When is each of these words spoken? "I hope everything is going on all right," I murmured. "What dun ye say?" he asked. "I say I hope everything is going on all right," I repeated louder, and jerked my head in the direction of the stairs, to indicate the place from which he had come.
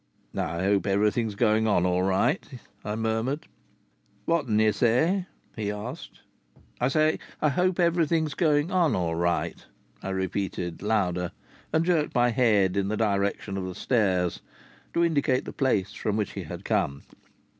"I 0.35 0.63
hope 0.63 0.87
everything 0.87 1.27
is 1.27 1.35
going 1.35 1.67
on 1.67 1.85
all 1.85 2.01
right," 2.01 2.43
I 2.83 2.95
murmured. 2.95 3.45
"What 4.25 4.47
dun 4.47 4.57
ye 4.57 4.71
say?" 4.71 5.27
he 5.55 5.69
asked. 5.71 6.21
"I 6.79 6.87
say 6.87 7.19
I 7.39 7.49
hope 7.49 7.79
everything 7.79 8.25
is 8.25 8.33
going 8.33 8.71
on 8.71 8.95
all 8.95 9.13
right," 9.13 9.63
I 10.01 10.09
repeated 10.09 10.81
louder, 10.81 11.33
and 11.71 11.85
jerked 11.85 12.15
my 12.15 12.29
head 12.31 12.77
in 12.77 12.87
the 12.87 12.97
direction 12.97 13.57
of 13.57 13.65
the 13.67 13.75
stairs, 13.75 14.41
to 14.95 15.05
indicate 15.05 15.45
the 15.45 15.53
place 15.53 15.93
from 15.93 16.17
which 16.17 16.31
he 16.31 16.45
had 16.45 16.65
come. 16.65 17.03